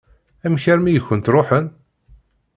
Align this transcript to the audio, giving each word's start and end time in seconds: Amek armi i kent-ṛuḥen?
Amek 0.45 0.65
armi 0.73 0.91
i 0.93 1.01
kent-ṛuḥen? 1.07 1.65